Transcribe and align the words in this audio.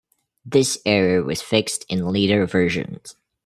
This 0.43 0.79
error 0.83 1.23
was 1.23 1.43
fixed 1.43 1.85
in 1.87 2.07
later 2.07 2.47
versions. 2.47 3.15